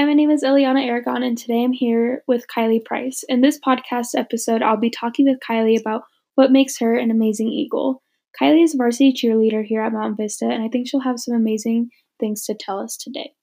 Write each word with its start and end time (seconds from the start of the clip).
name 0.00 0.30
is 0.30 0.42
Eliana 0.42 0.86
Aragon, 0.86 1.22
and 1.22 1.36
today 1.36 1.62
I'm 1.62 1.72
here 1.74 2.24
with 2.26 2.46
Kylie 2.48 2.82
Price. 2.82 3.24
In 3.28 3.42
this 3.42 3.60
podcast 3.60 4.14
episode, 4.16 4.62
I'll 4.62 4.78
be 4.78 4.88
talking 4.88 5.26
with 5.26 5.38
Kylie 5.46 5.78
about 5.78 6.04
what 6.34 6.50
makes 6.50 6.78
her 6.78 6.96
an 6.96 7.10
amazing 7.10 7.48
Eagle. 7.48 8.02
Kylie 8.40 8.64
is 8.64 8.72
varsity 8.72 9.12
cheerleader 9.12 9.62
here 9.62 9.82
at 9.82 9.92
Mountain 9.92 10.16
Vista, 10.16 10.46
and 10.46 10.62
I 10.62 10.68
think 10.68 10.88
she'll 10.88 11.00
have 11.00 11.20
some 11.20 11.34
amazing 11.34 11.90
things 12.18 12.46
to 12.46 12.54
tell 12.54 12.80
us 12.80 12.96
today. 12.96 13.34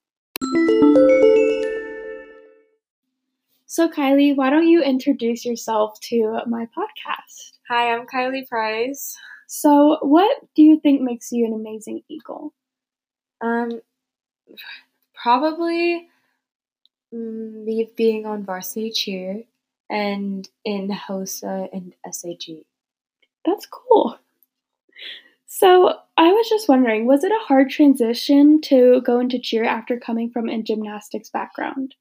So, 3.67 3.87
Kylie, 3.87 4.35
why 4.35 4.49
don't 4.49 4.67
you 4.67 4.81
introduce 4.81 5.45
yourself 5.45 5.99
to 6.05 6.39
my 6.47 6.65
podcast? 6.75 7.51
Hi, 7.69 7.93
I'm 7.93 8.07
Kylie 8.07 8.47
Price. 8.47 9.15
So, 9.47 9.99
what 10.01 10.35
do 10.55 10.63
you 10.63 10.79
think 10.79 11.01
makes 11.01 11.31
you 11.31 11.45
an 11.45 11.53
amazing 11.53 12.01
Eagle? 12.09 12.55
Um, 13.39 13.81
probably 15.13 16.09
me 17.11 17.89
being 17.95 18.25
on 18.25 18.45
varsity 18.45 18.91
cheer 18.91 19.43
and 19.89 20.47
in 20.63 20.89
HOSA 20.89 21.69
and 21.73 21.93
SAG. 22.11 22.63
That's 23.45 23.65
cool. 23.65 24.17
So, 25.47 25.95
I 26.15 26.31
was 26.31 26.47
just 26.47 26.69
wondering, 26.69 27.07
was 27.07 27.23
it 27.23 27.31
a 27.31 27.45
hard 27.45 27.69
transition 27.69 28.61
to 28.61 29.01
go 29.01 29.19
into 29.19 29.39
cheer 29.39 29.63
after 29.63 29.99
coming 29.99 30.29
from 30.29 30.47
a 30.47 30.61
gymnastics 30.61 31.29
background? 31.29 31.95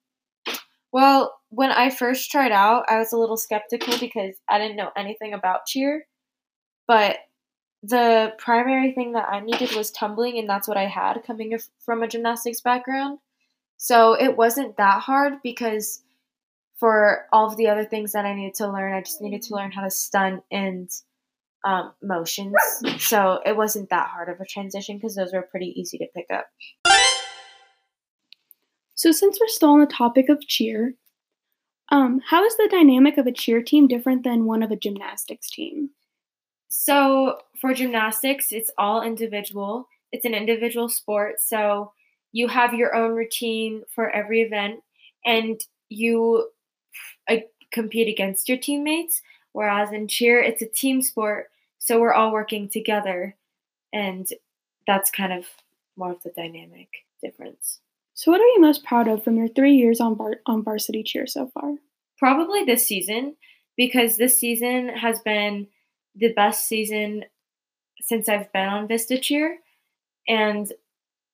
Well, 0.92 1.38
when 1.50 1.70
I 1.70 1.90
first 1.90 2.30
tried 2.30 2.52
out, 2.52 2.84
I 2.88 2.98
was 2.98 3.12
a 3.12 3.16
little 3.16 3.36
skeptical 3.36 3.98
because 3.98 4.36
I 4.48 4.58
didn't 4.58 4.76
know 4.76 4.90
anything 4.96 5.32
about 5.34 5.66
cheer. 5.66 6.06
But 6.86 7.18
the 7.82 8.34
primary 8.38 8.92
thing 8.92 9.12
that 9.12 9.28
I 9.28 9.40
needed 9.40 9.72
was 9.74 9.90
tumbling, 9.90 10.38
and 10.38 10.48
that's 10.48 10.68
what 10.68 10.76
I 10.76 10.86
had 10.86 11.22
coming 11.24 11.56
from 11.78 12.02
a 12.02 12.08
gymnastics 12.08 12.60
background. 12.60 13.18
So 13.78 14.12
it 14.12 14.36
wasn't 14.36 14.76
that 14.76 15.00
hard 15.00 15.34
because 15.42 16.02
for 16.78 17.26
all 17.32 17.46
of 17.46 17.56
the 17.56 17.68
other 17.68 17.84
things 17.84 18.12
that 18.12 18.24
I 18.24 18.34
needed 18.34 18.54
to 18.54 18.70
learn, 18.70 18.92
I 18.92 19.00
just 19.00 19.22
needed 19.22 19.42
to 19.42 19.54
learn 19.54 19.72
how 19.72 19.82
to 19.82 19.90
stunt 19.90 20.42
and 20.50 20.90
um, 21.64 21.92
motions. 22.02 22.54
So 22.98 23.40
it 23.46 23.56
wasn't 23.56 23.90
that 23.90 24.08
hard 24.08 24.28
of 24.28 24.40
a 24.40 24.44
transition 24.44 24.96
because 24.96 25.14
those 25.14 25.32
were 25.32 25.42
pretty 25.42 25.72
easy 25.76 25.98
to 25.98 26.06
pick 26.14 26.26
up. 26.32 26.46
So 28.94 29.12
since 29.12 29.38
we're 29.40 29.48
still 29.48 29.70
on 29.70 29.80
the 29.80 29.86
topic 29.86 30.28
of 30.28 30.40
cheer, 30.40 30.94
um, 31.90 32.20
how 32.28 32.44
is 32.44 32.56
the 32.56 32.68
dynamic 32.70 33.16
of 33.16 33.26
a 33.26 33.32
cheer 33.32 33.62
team 33.62 33.86
different 33.86 34.24
than 34.24 34.44
one 34.44 34.62
of 34.62 34.70
a 34.70 34.76
gymnastics 34.76 35.50
team? 35.50 35.90
So 36.68 37.38
for 37.60 37.72
gymnastics, 37.74 38.48
it's 38.50 38.70
all 38.76 39.02
individual. 39.02 39.86
It's 40.10 40.24
an 40.24 40.34
individual 40.34 40.88
sport, 40.88 41.40
so 41.40 41.92
you 42.32 42.48
have 42.48 42.74
your 42.74 42.94
own 42.94 43.12
routine 43.12 43.82
for 43.94 44.10
every 44.10 44.42
event, 44.42 44.80
and 45.24 45.60
you 45.88 46.48
uh, 47.28 47.36
compete 47.72 48.08
against 48.08 48.48
your 48.48 48.58
teammates. 48.58 49.22
Whereas 49.52 49.92
in 49.92 50.08
cheer, 50.08 50.40
it's 50.40 50.62
a 50.62 50.66
team 50.66 51.02
sport, 51.02 51.50
so 51.78 52.00
we're 52.00 52.12
all 52.12 52.32
working 52.32 52.68
together, 52.68 53.34
and 53.92 54.26
that's 54.86 55.10
kind 55.10 55.32
of 55.32 55.46
more 55.96 56.12
of 56.12 56.22
the 56.22 56.30
dynamic 56.36 56.88
difference. 57.22 57.80
So, 58.14 58.30
what 58.30 58.40
are 58.40 58.46
you 58.46 58.60
most 58.60 58.84
proud 58.84 59.08
of 59.08 59.24
from 59.24 59.36
your 59.36 59.48
three 59.48 59.74
years 59.74 60.00
on 60.00 60.14
bar- 60.14 60.40
on 60.46 60.62
varsity 60.62 61.02
cheer 61.02 61.26
so 61.26 61.50
far? 61.54 61.74
Probably 62.18 62.64
this 62.64 62.86
season, 62.86 63.36
because 63.76 64.16
this 64.16 64.38
season 64.38 64.88
has 64.88 65.20
been 65.20 65.68
the 66.14 66.32
best 66.32 66.66
season 66.66 67.24
since 68.00 68.28
I've 68.28 68.52
been 68.52 68.68
on 68.68 68.88
Vista 68.88 69.18
Cheer. 69.18 69.58
And 70.26 70.70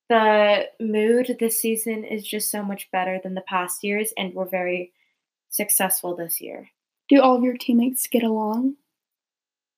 the 0.09 0.66
mood 0.81 1.37
this 1.41 1.60
season 1.60 2.04
is 2.04 2.26
just 2.26 2.50
so 2.50 2.62
much 2.62 2.91
better 2.91 3.20
than 3.22 3.34
the 3.34 3.41
past 3.42 3.82
years, 3.82 4.12
and 4.16 4.34
we're 4.34 4.48
very 4.48 4.92
successful 5.50 6.15
this 6.15 6.41
year. 6.41 6.69
Do 7.09 7.20
all 7.20 7.37
of 7.37 7.42
your 7.42 7.56
teammates 7.56 8.06
get 8.06 8.22
along? 8.22 8.76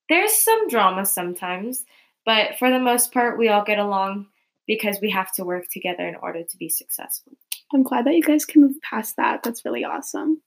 There's 0.08 0.32
some 0.32 0.68
drama 0.68 1.04
sometimes, 1.06 1.84
but 2.24 2.58
for 2.58 2.70
the 2.70 2.78
most 2.78 3.12
part, 3.12 3.38
we 3.38 3.48
all 3.48 3.64
get 3.64 3.78
along 3.78 4.26
because 4.66 4.98
we 5.00 5.10
have 5.10 5.32
to 5.32 5.44
work 5.44 5.68
together 5.68 6.06
in 6.06 6.16
order 6.16 6.42
to 6.42 6.56
be 6.56 6.68
successful. 6.68 7.32
I'm 7.72 7.82
glad 7.82 8.04
that 8.06 8.14
you 8.14 8.22
guys 8.22 8.44
can 8.44 8.62
move 8.62 8.80
past 8.82 9.16
that. 9.16 9.42
That's 9.42 9.64
really 9.64 9.84
awesome. 9.84 10.42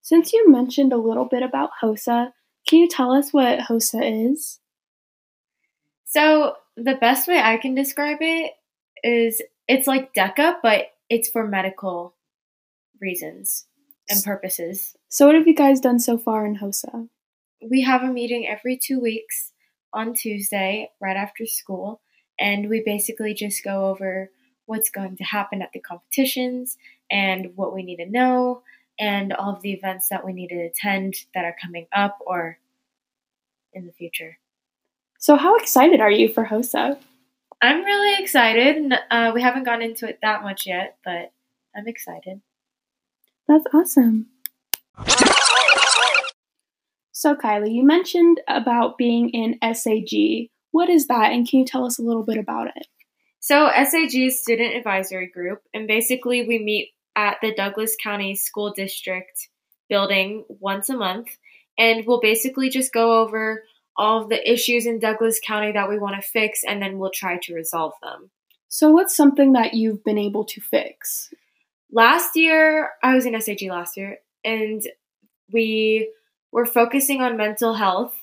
Since 0.00 0.32
you 0.32 0.50
mentioned 0.50 0.92
a 0.92 0.98
little 0.98 1.26
bit 1.26 1.42
about 1.42 1.70
HOSA, 1.80 2.32
can 2.66 2.78
you 2.78 2.88
tell 2.88 3.12
us 3.12 3.32
what 3.32 3.60
HOSA 3.60 4.30
is? 4.30 4.58
So, 6.14 6.56
the 6.76 6.94
best 6.94 7.26
way 7.26 7.40
I 7.40 7.56
can 7.56 7.74
describe 7.74 8.18
it 8.20 8.52
is 9.02 9.40
it's 9.66 9.86
like 9.86 10.12
DECA, 10.12 10.56
but 10.62 10.88
it's 11.08 11.30
for 11.30 11.46
medical 11.46 12.14
reasons 13.00 13.64
and 14.10 14.22
purposes. 14.22 14.94
So, 15.08 15.26
what 15.26 15.36
have 15.36 15.46
you 15.46 15.54
guys 15.54 15.80
done 15.80 15.98
so 15.98 16.18
far 16.18 16.44
in 16.44 16.56
HOSA? 16.56 17.08
We 17.66 17.80
have 17.82 18.02
a 18.02 18.12
meeting 18.12 18.46
every 18.46 18.76
two 18.76 19.00
weeks 19.00 19.52
on 19.94 20.12
Tuesday, 20.12 20.90
right 21.00 21.16
after 21.16 21.46
school, 21.46 22.02
and 22.38 22.68
we 22.68 22.82
basically 22.84 23.32
just 23.32 23.64
go 23.64 23.86
over 23.86 24.30
what's 24.66 24.90
going 24.90 25.16
to 25.16 25.24
happen 25.24 25.62
at 25.62 25.70
the 25.72 25.80
competitions 25.80 26.76
and 27.10 27.52
what 27.56 27.74
we 27.74 27.82
need 27.82 27.96
to 27.96 28.10
know 28.10 28.62
and 28.98 29.32
all 29.32 29.56
of 29.56 29.62
the 29.62 29.72
events 29.72 30.08
that 30.10 30.26
we 30.26 30.34
need 30.34 30.48
to 30.48 30.60
attend 30.60 31.14
that 31.34 31.46
are 31.46 31.56
coming 31.62 31.86
up 31.90 32.18
or 32.26 32.58
in 33.72 33.86
the 33.86 33.92
future. 33.92 34.36
So, 35.22 35.36
how 35.36 35.54
excited 35.54 36.00
are 36.00 36.10
you 36.10 36.32
for 36.32 36.44
HOSA? 36.44 36.98
I'm 37.62 37.84
really 37.84 38.20
excited. 38.20 38.92
Uh, 39.08 39.30
we 39.32 39.40
haven't 39.40 39.62
gone 39.62 39.80
into 39.80 40.08
it 40.08 40.18
that 40.20 40.42
much 40.42 40.66
yet, 40.66 40.96
but 41.04 41.30
I'm 41.76 41.86
excited. 41.86 42.40
That's 43.46 43.64
awesome. 43.72 44.26
So, 47.12 47.36
Kylie, 47.36 47.72
you 47.72 47.84
mentioned 47.84 48.40
about 48.48 48.98
being 48.98 49.28
in 49.28 49.60
SAG. 49.72 50.50
What 50.72 50.90
is 50.90 51.06
that, 51.06 51.30
and 51.30 51.48
can 51.48 51.60
you 51.60 51.66
tell 51.66 51.86
us 51.86 52.00
a 52.00 52.02
little 52.02 52.24
bit 52.24 52.38
about 52.38 52.66
it? 52.74 52.88
So, 53.38 53.70
SAG 53.72 54.16
is 54.16 54.40
Student 54.40 54.74
Advisory 54.74 55.28
Group, 55.28 55.62
and 55.72 55.86
basically, 55.86 56.48
we 56.48 56.58
meet 56.58 56.88
at 57.14 57.36
the 57.40 57.54
Douglas 57.54 57.94
County 58.02 58.34
School 58.34 58.72
District 58.72 59.48
building 59.88 60.44
once 60.48 60.88
a 60.88 60.96
month, 60.96 61.28
and 61.78 62.04
we'll 62.08 62.20
basically 62.20 62.70
just 62.70 62.92
go 62.92 63.20
over 63.20 63.62
all 63.96 64.22
of 64.22 64.28
the 64.28 64.50
issues 64.50 64.86
in 64.86 64.98
Douglas 64.98 65.40
County 65.44 65.72
that 65.72 65.88
we 65.88 65.98
want 65.98 66.16
to 66.16 66.22
fix, 66.22 66.62
and 66.66 66.80
then 66.80 66.98
we'll 66.98 67.10
try 67.10 67.38
to 67.42 67.54
resolve 67.54 67.92
them. 68.02 68.30
So, 68.68 68.90
what's 68.90 69.16
something 69.16 69.52
that 69.52 69.74
you've 69.74 70.02
been 70.04 70.18
able 70.18 70.44
to 70.46 70.60
fix? 70.60 71.32
Last 71.90 72.36
year, 72.36 72.90
I 73.02 73.14
was 73.14 73.26
in 73.26 73.38
SAG 73.40 73.62
last 73.62 73.96
year, 73.96 74.18
and 74.44 74.82
we 75.52 76.10
were 76.50 76.66
focusing 76.66 77.20
on 77.20 77.36
mental 77.36 77.74
health. 77.74 78.14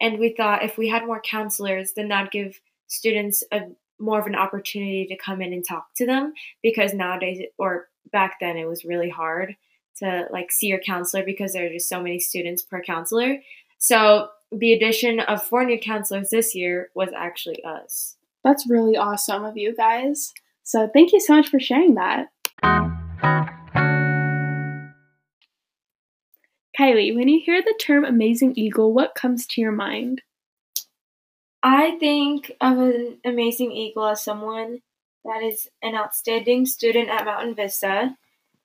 And 0.00 0.18
we 0.18 0.34
thought 0.34 0.64
if 0.64 0.78
we 0.78 0.88
had 0.88 1.04
more 1.04 1.20
counselors, 1.20 1.92
then 1.92 2.08
that'd 2.08 2.30
give 2.30 2.60
students 2.86 3.44
a 3.52 3.60
more 3.98 4.18
of 4.18 4.26
an 4.26 4.34
opportunity 4.34 5.06
to 5.06 5.16
come 5.16 5.42
in 5.42 5.52
and 5.52 5.62
talk 5.66 5.88
to 5.96 6.06
them 6.06 6.32
because 6.62 6.94
nowadays, 6.94 7.42
or 7.58 7.88
back 8.10 8.36
then 8.40 8.56
it 8.56 8.66
was 8.66 8.84
really 8.84 9.10
hard 9.10 9.56
to 9.98 10.26
like 10.32 10.50
see 10.50 10.68
your 10.68 10.80
counselor 10.80 11.22
because 11.22 11.52
there 11.52 11.66
are 11.66 11.72
just 11.72 11.88
so 11.88 12.02
many 12.02 12.18
students 12.18 12.62
per 12.62 12.80
counselor. 12.80 13.36
So 13.78 14.28
the 14.52 14.72
addition 14.72 15.20
of 15.20 15.42
four 15.42 15.64
new 15.64 15.78
counselors 15.78 16.30
this 16.30 16.54
year 16.54 16.90
was 16.94 17.10
actually 17.16 17.62
us. 17.64 18.16
That's 18.42 18.68
really 18.68 18.96
awesome 18.96 19.44
of 19.44 19.56
you 19.56 19.74
guys. 19.74 20.32
So 20.62 20.88
thank 20.92 21.12
you 21.12 21.20
so 21.20 21.34
much 21.34 21.48
for 21.48 21.60
sharing 21.60 21.94
that. 21.94 22.28
Kylie, 26.78 27.14
when 27.14 27.28
you 27.28 27.40
hear 27.44 27.60
the 27.60 27.78
term 27.80 28.04
amazing 28.04 28.54
eagle, 28.56 28.92
what 28.92 29.14
comes 29.14 29.46
to 29.48 29.60
your 29.60 29.72
mind? 29.72 30.22
I 31.62 31.98
think 31.98 32.52
of 32.60 32.78
an 32.78 33.18
amazing 33.24 33.72
eagle 33.72 34.06
as 34.06 34.24
someone 34.24 34.80
that 35.24 35.42
is 35.42 35.68
an 35.82 35.94
outstanding 35.94 36.64
student 36.64 37.10
at 37.10 37.26
Mountain 37.26 37.54
Vista 37.54 38.16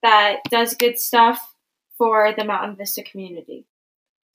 that 0.02 0.38
does 0.50 0.76
good 0.76 0.98
stuff 0.98 1.56
for 1.98 2.34
the 2.38 2.46
Mountain 2.46 2.78
Vista 2.78 3.04
community. 3.04 3.66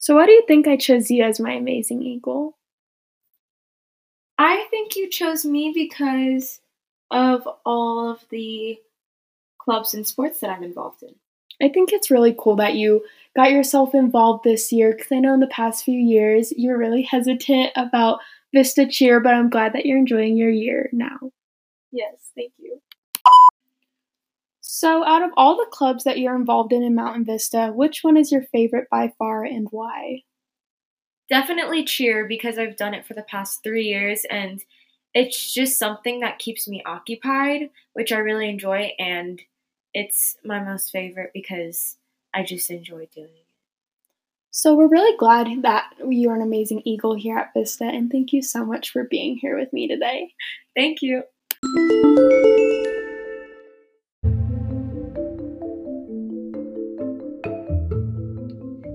So, 0.00 0.16
why 0.16 0.26
do 0.26 0.32
you 0.32 0.44
think 0.48 0.66
I 0.66 0.76
chose 0.76 1.10
you 1.10 1.22
as 1.22 1.38
my 1.38 1.52
amazing 1.52 2.02
eagle? 2.02 2.56
I 4.38 4.66
think 4.70 4.96
you 4.96 5.10
chose 5.10 5.44
me 5.44 5.72
because 5.74 6.60
of 7.10 7.46
all 7.66 8.10
of 8.10 8.24
the 8.30 8.78
clubs 9.58 9.92
and 9.92 10.06
sports 10.06 10.40
that 10.40 10.48
I'm 10.48 10.62
involved 10.62 11.02
in. 11.02 11.14
I 11.62 11.68
think 11.68 11.92
it's 11.92 12.10
really 12.10 12.34
cool 12.38 12.56
that 12.56 12.76
you 12.76 13.04
got 13.36 13.52
yourself 13.52 13.94
involved 13.94 14.42
this 14.42 14.72
year 14.72 14.92
because 14.92 15.12
I 15.12 15.18
know 15.18 15.34
in 15.34 15.40
the 15.40 15.46
past 15.46 15.84
few 15.84 15.98
years 15.98 16.50
you 16.56 16.70
were 16.70 16.78
really 16.78 17.02
hesitant 17.02 17.72
about 17.76 18.20
Vista 18.54 18.86
Cheer, 18.86 19.20
but 19.20 19.34
I'm 19.34 19.50
glad 19.50 19.74
that 19.74 19.84
you're 19.84 19.98
enjoying 19.98 20.38
your 20.38 20.48
year 20.48 20.88
now. 20.94 21.18
Yes, 21.92 22.14
thank 22.34 22.52
you. 22.56 22.80
So, 24.80 25.04
out 25.04 25.22
of 25.22 25.28
all 25.36 25.58
the 25.58 25.66
clubs 25.70 26.04
that 26.04 26.18
you're 26.18 26.34
involved 26.34 26.72
in 26.72 26.82
in 26.82 26.94
Mountain 26.94 27.26
Vista, 27.26 27.70
which 27.70 27.98
one 28.00 28.16
is 28.16 28.32
your 28.32 28.44
favorite 28.44 28.88
by 28.90 29.12
far 29.18 29.44
and 29.44 29.68
why? 29.70 30.22
Definitely 31.28 31.84
cheer 31.84 32.26
because 32.26 32.58
I've 32.58 32.78
done 32.78 32.94
it 32.94 33.04
for 33.04 33.12
the 33.12 33.22
past 33.22 33.62
three 33.62 33.84
years 33.84 34.24
and 34.30 34.64
it's 35.12 35.52
just 35.52 35.78
something 35.78 36.20
that 36.20 36.38
keeps 36.38 36.66
me 36.66 36.82
occupied, 36.86 37.68
which 37.92 38.10
I 38.10 38.20
really 38.20 38.48
enjoy, 38.48 38.92
and 38.98 39.42
it's 39.92 40.38
my 40.46 40.60
most 40.64 40.90
favorite 40.90 41.32
because 41.34 41.98
I 42.32 42.42
just 42.42 42.70
enjoy 42.70 43.06
doing 43.14 43.28
it. 43.28 43.46
So, 44.50 44.74
we're 44.74 44.88
really 44.88 45.14
glad 45.18 45.46
that 45.60 45.92
you're 46.08 46.34
an 46.34 46.40
amazing 46.40 46.80
Eagle 46.86 47.16
here 47.16 47.36
at 47.36 47.52
Vista, 47.54 47.84
and 47.84 48.10
thank 48.10 48.32
you 48.32 48.40
so 48.40 48.64
much 48.64 48.92
for 48.92 49.04
being 49.04 49.36
here 49.36 49.58
with 49.58 49.74
me 49.74 49.88
today. 49.88 50.32
Thank 50.74 51.02
you. 51.02 51.24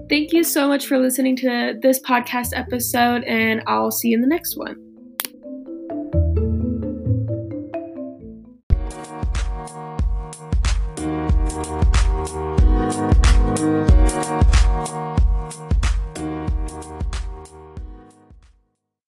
Thank 0.07 0.33
you 0.33 0.43
so 0.43 0.67
much 0.67 0.85
for 0.85 0.99
listening 0.99 1.35
to 1.37 1.79
this 1.81 1.99
podcast 1.99 2.49
episode, 2.53 3.23
and 3.23 3.63
I'll 3.65 3.91
see 3.91 4.09
you 4.09 4.15
in 4.15 4.21
the 4.21 4.27
next 4.27 4.55
one. 4.55 4.84